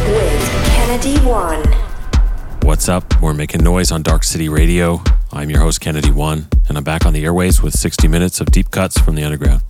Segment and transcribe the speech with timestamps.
[0.00, 1.62] with Kennedy One.
[2.62, 3.20] What's up?
[3.20, 5.02] We're making noise on Dark City Radio.
[5.32, 8.50] I'm your host, Kennedy One, and I'm back on the airways with 60 minutes of
[8.50, 9.62] deep cuts from the underground.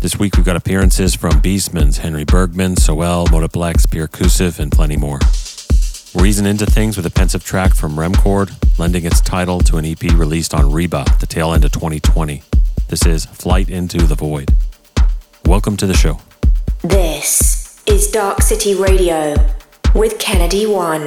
[0.00, 4.96] This week we've got appearances from Biesmans, Henri Bergmann, Soel, Modeplex, Peer Kusiv, and plenty
[4.96, 5.20] more.
[6.14, 9.84] We're easing into things with a pensive track from Remcord, lending its title to an
[9.84, 12.42] EP released on Reba the tail end of 2020.
[12.88, 14.54] This is Flight into the Void.
[15.44, 16.20] Welcome to the show.
[16.82, 17.59] This
[17.90, 19.34] is Dark City Radio
[19.96, 21.04] with Kennedy One.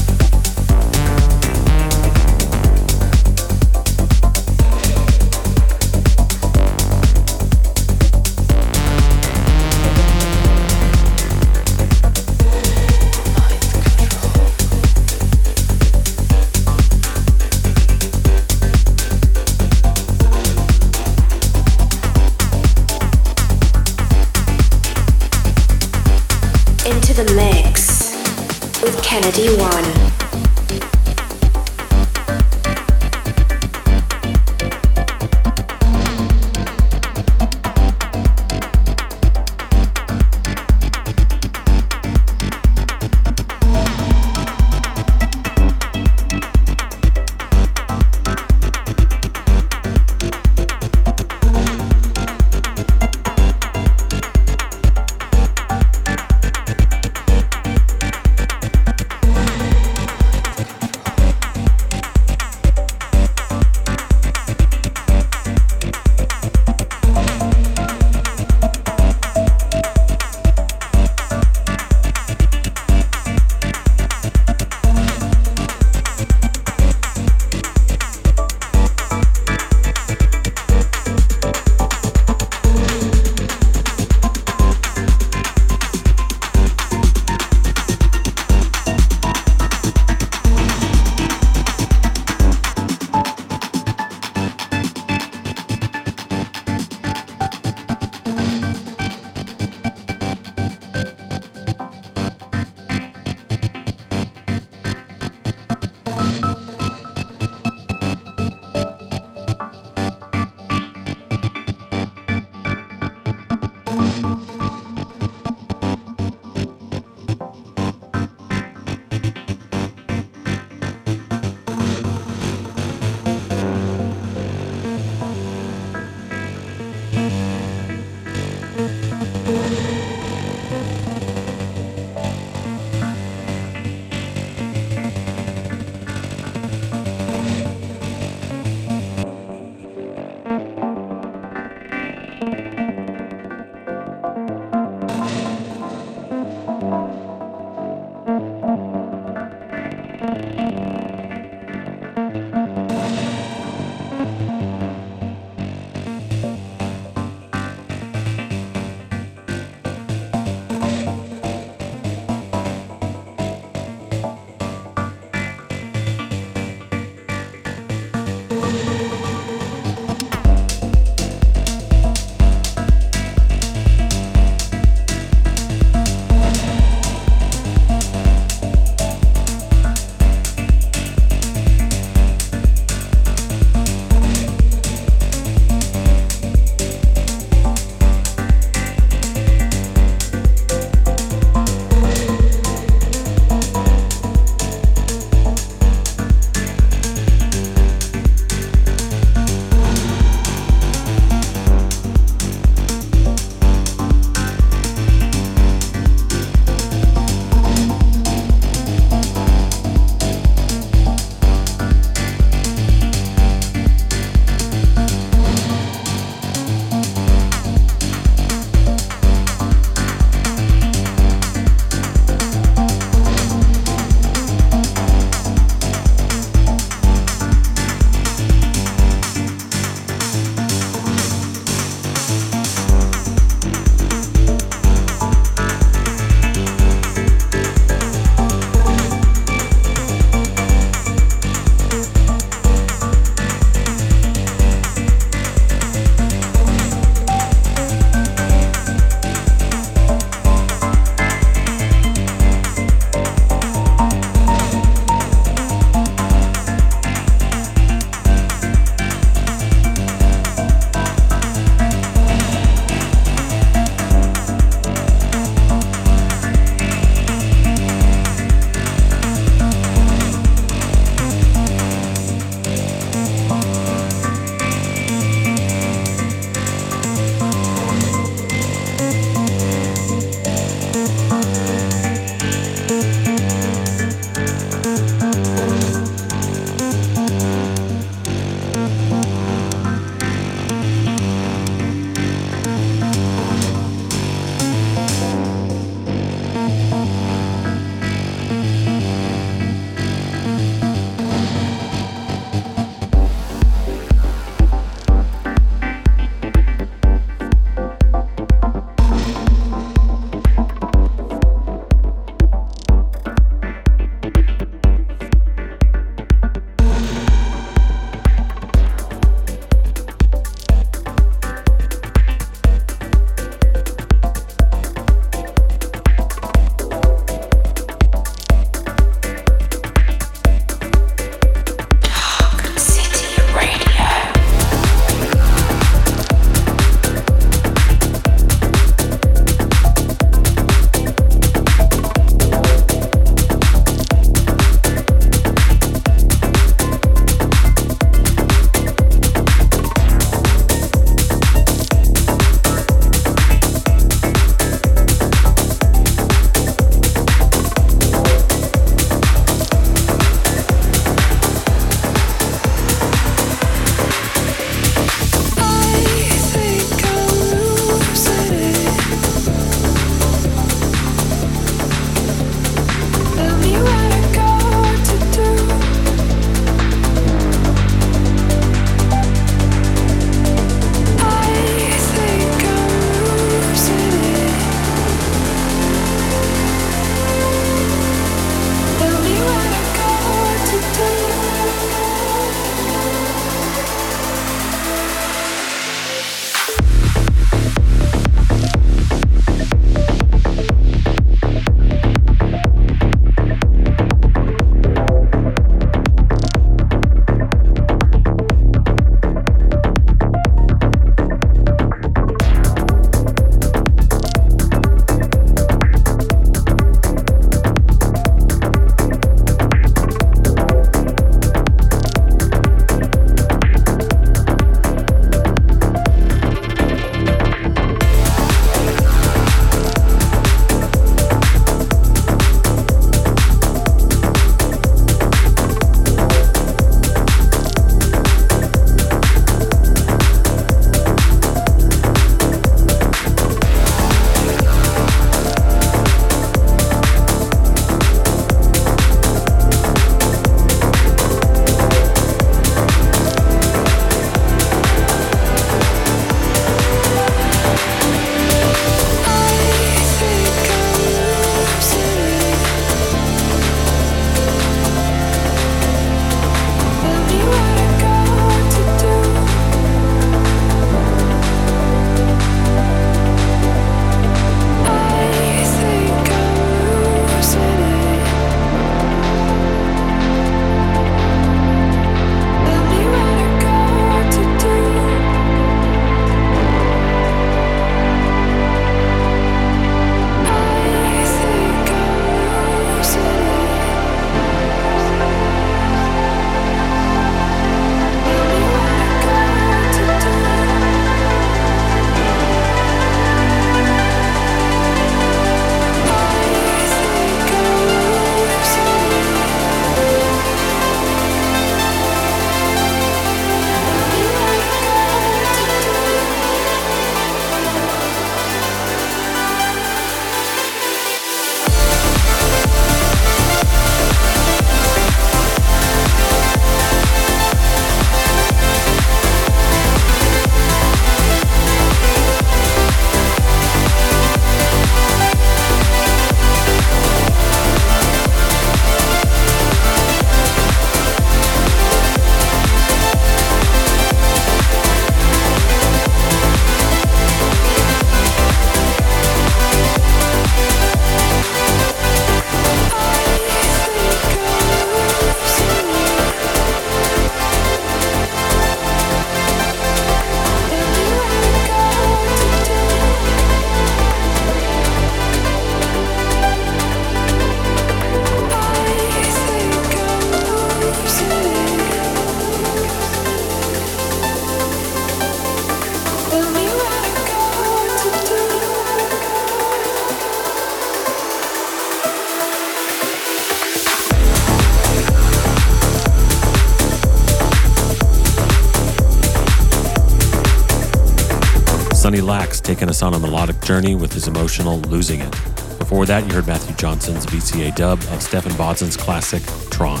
[592.72, 595.30] Taking us on a melodic journey with his emotional Losing It.
[595.78, 600.00] Before that, you heard Mathew Jonson's VCA dub of Stephan Bodzin's classic Tron,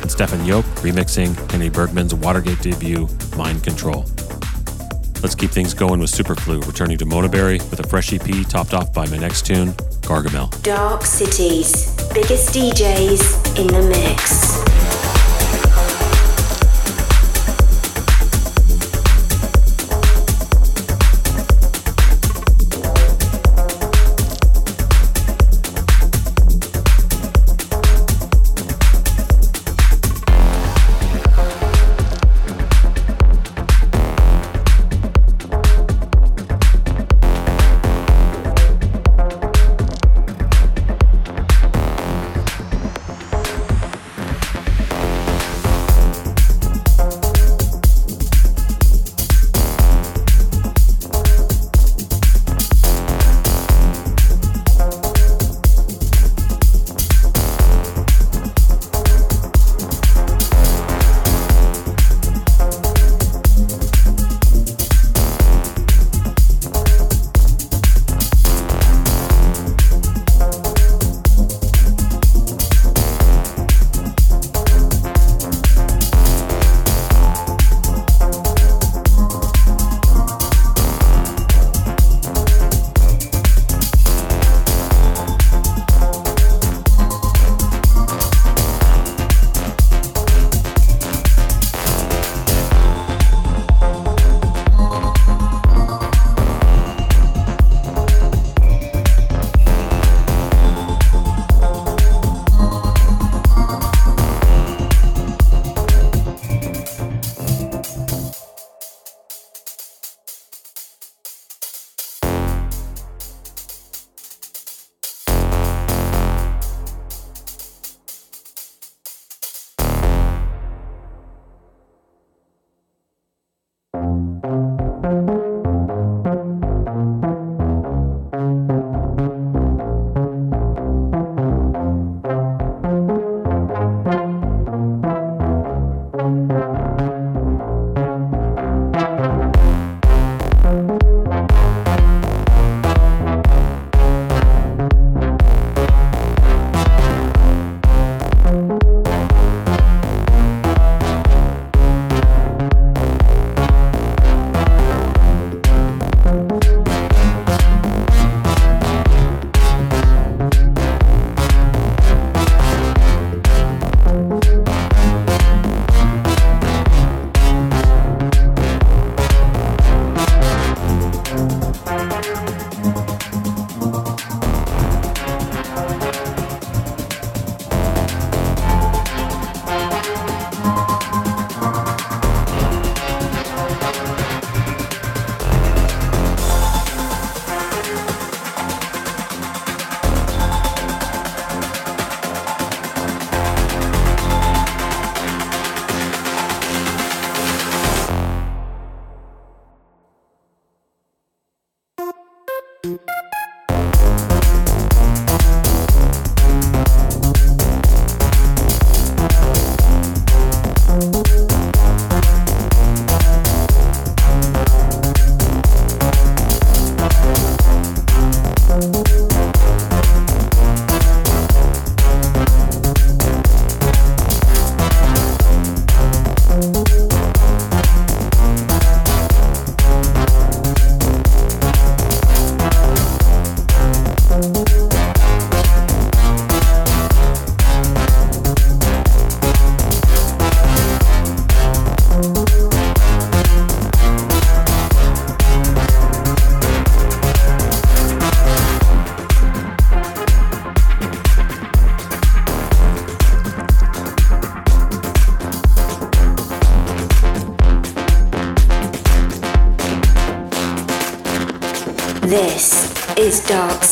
[0.00, 4.04] and Stephan Jolk remixing Henri Bergmann's Watergate debut Mind Control.
[5.20, 8.72] Let's keep things going with Super Flu, returning to Monaberry with a fresh EP topped
[8.72, 10.62] off by my next tune, Gargamel.
[10.62, 14.65] Dark Cities, biggest DJs in the mix.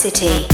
[0.05, 0.54] City.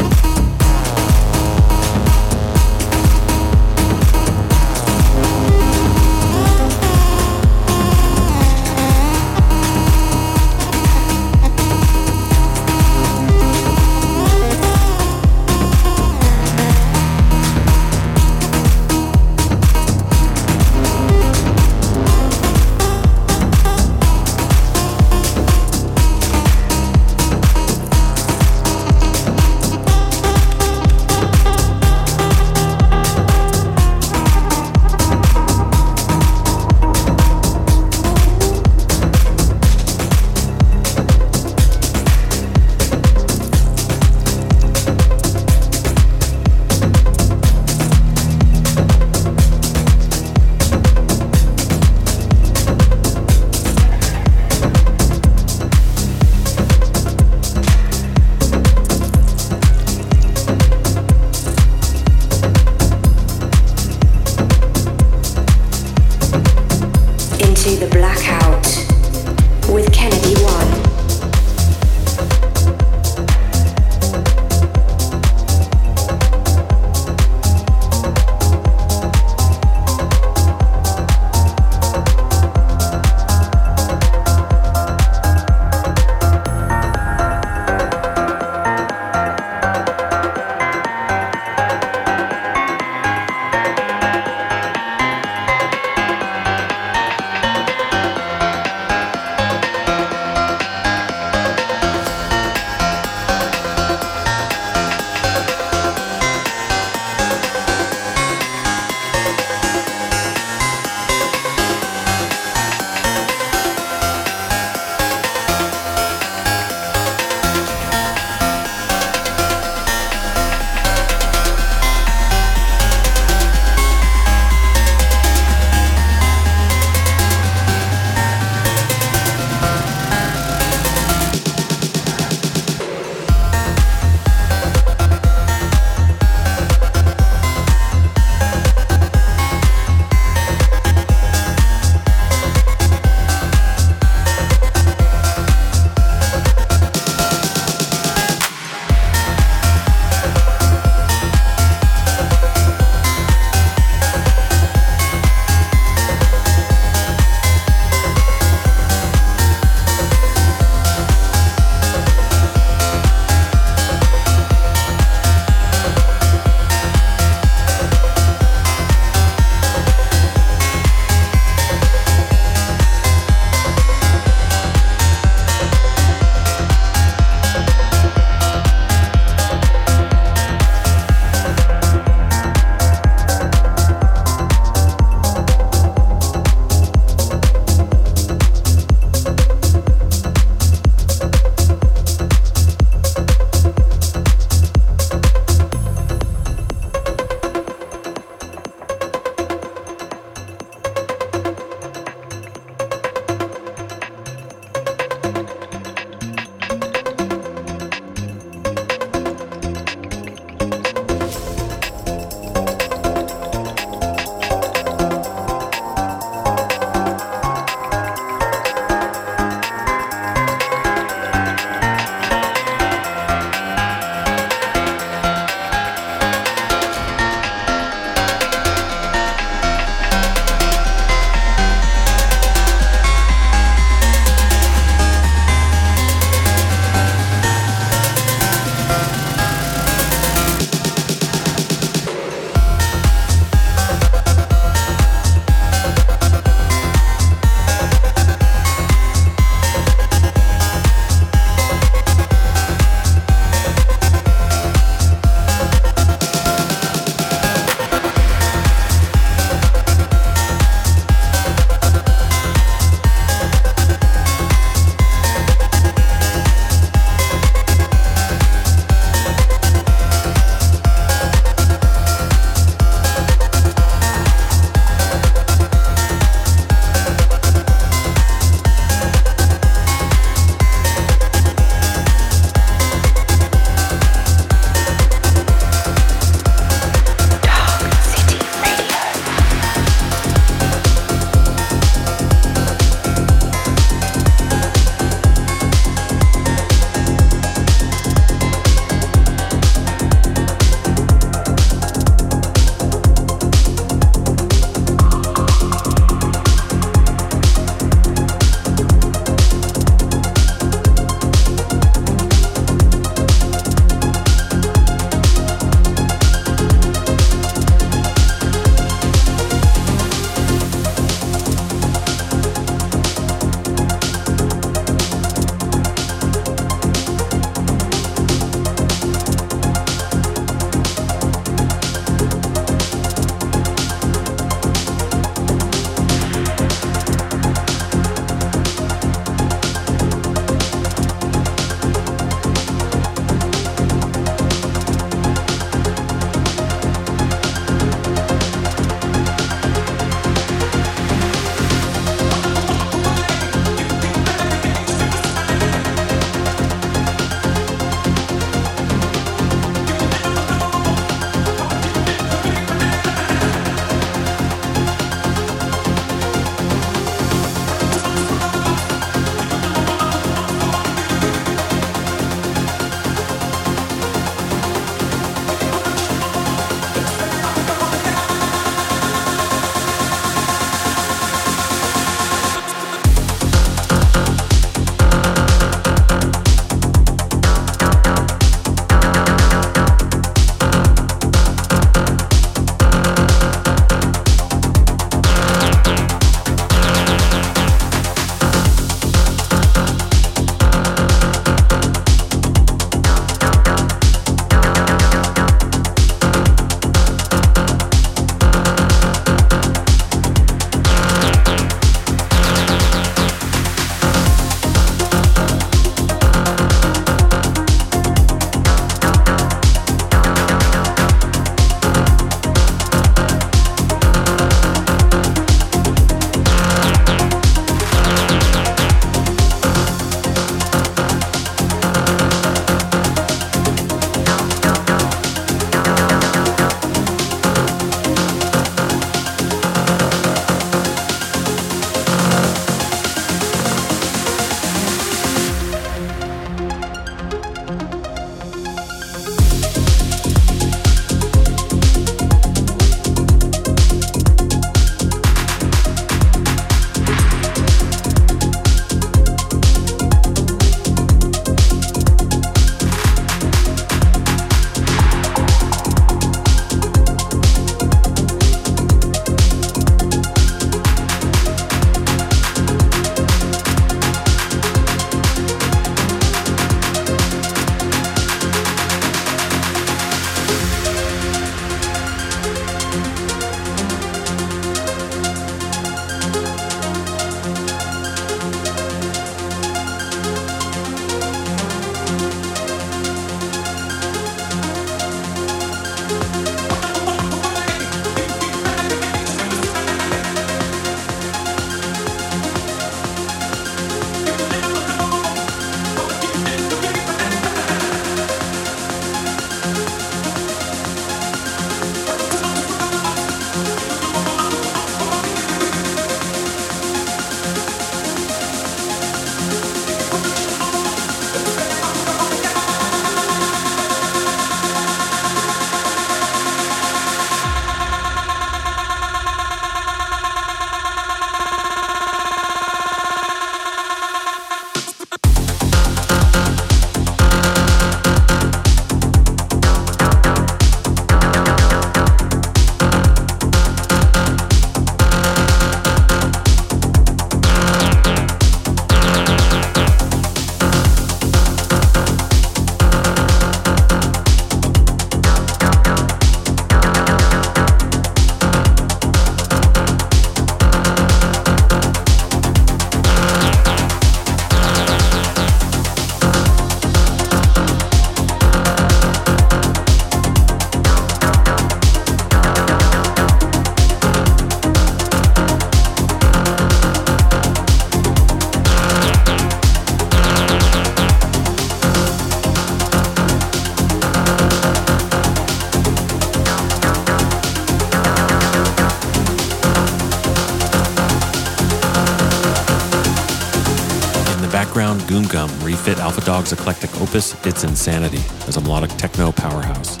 [594.78, 600.00] Background, Goom Gum refit ALPHADOG's eclectic opus, It's Insanity, as a melodic techno powerhouse.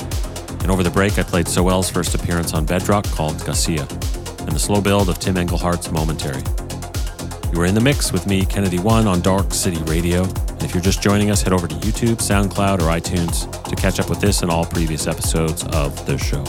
[0.62, 3.88] And over the break, I played Soel's first appearance on Bedrock called Ghasia,
[4.46, 6.44] and the slow build of Tim Engelhardt's Momentary.
[7.52, 10.22] You are in the mix with me, Kennedy One, on Dark City Radio.
[10.22, 13.98] And if you're just joining us, head over to YouTube, SoundCloud, or iTunes to catch
[13.98, 16.44] up with this and all previous episodes of the show.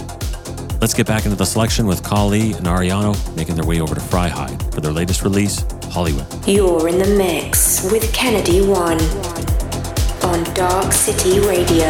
[0.80, 4.02] Let's get back into the selection with Colle and ariaano making their way over to
[4.02, 6.26] Fryhide for their latest release, Hollywood.
[6.48, 9.00] You're in the mix with Kennedy One
[10.24, 11.90] on Dark City Radio.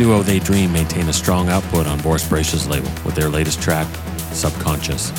[0.00, 3.86] Duo Theydream maintain a strong output on Boris Brejcha's label with their latest track,
[4.32, 5.12] Subconscious.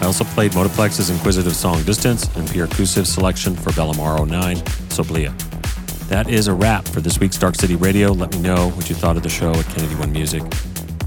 [0.00, 4.56] I also played Modeplex's inquisitive song Distance and Peer Kusiv's selection for Bellamaro 9,
[4.90, 5.36] Soblia.
[6.06, 8.12] That is a wrap for this week's Dark City Radio.
[8.12, 10.44] Let me know what you thought of the show at Kennedy One Music.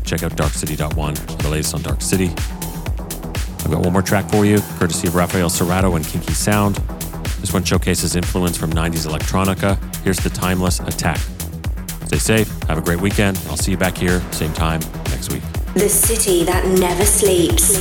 [0.03, 2.27] Check out darkcity.one for the latest on Dark City.
[2.27, 6.75] I've got one more track for you, courtesy of Rafael Cerato and Kinky Sound.
[7.39, 9.79] This one showcases influence from 90s electronica.
[10.03, 11.21] Here's the timeless attack.
[12.07, 12.61] Stay safe.
[12.72, 13.38] Have a great weekend.
[13.49, 15.43] I'll see you back here, same time next week.
[15.74, 17.74] The city that never sleeps.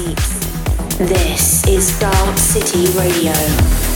[0.98, 3.89] This is Dark City Radio.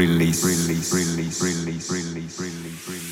[0.00, 3.09] release, release, release, release, release, release, release.